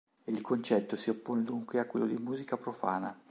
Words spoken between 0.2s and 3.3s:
Il concetto si oppone dunque a quello di musica profana.